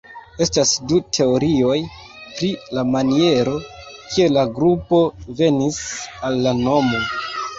[0.43, 1.75] Estas du teorioj
[2.39, 3.53] pri la maniero,
[4.15, 5.01] kiel la grupo
[5.43, 5.79] venis
[6.31, 7.03] al la nomo.